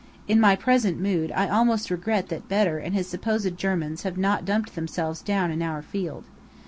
[0.27, 4.45] In my present mood I almost regret that Bedr and his supposed Germans have not
[4.45, 6.23] dumped themselves down in our field.